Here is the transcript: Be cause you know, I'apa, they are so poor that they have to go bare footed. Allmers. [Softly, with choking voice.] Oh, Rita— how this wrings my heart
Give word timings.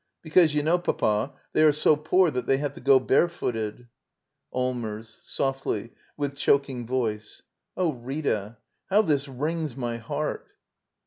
Be 0.23 0.31
cause 0.31 0.55
you 0.55 0.63
know, 0.63 0.77
I'apa, 0.79 1.31
they 1.53 1.61
are 1.63 1.71
so 1.71 1.95
poor 1.95 2.31
that 2.31 2.47
they 2.47 2.57
have 2.57 2.73
to 2.73 2.81
go 2.81 2.99
bare 2.99 3.29
footed. 3.29 3.87
Allmers. 4.51 5.19
[Softly, 5.21 5.91
with 6.17 6.35
choking 6.35 6.87
voice.] 6.87 7.43
Oh, 7.77 7.93
Rita— 7.93 8.57
how 8.89 9.03
this 9.03 9.27
wrings 9.27 9.75
my 9.77 9.97
heart 9.97 10.47